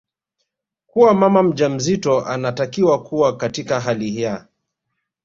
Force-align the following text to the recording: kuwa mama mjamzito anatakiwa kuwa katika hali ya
kuwa 0.87 1.13
mama 1.13 1.43
mjamzito 1.43 2.25
anatakiwa 2.25 3.03
kuwa 3.03 3.37
katika 3.37 3.79
hali 3.79 4.21
ya 4.21 4.45